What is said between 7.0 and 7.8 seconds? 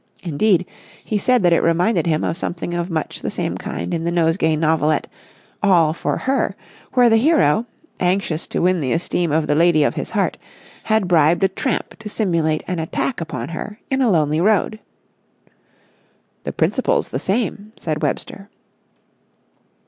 the hero,